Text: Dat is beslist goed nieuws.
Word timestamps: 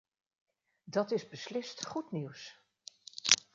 Dat 0.83 1.11
is 1.11 1.27
beslist 1.27 1.85
goed 1.85 2.11
nieuws. 2.11 2.59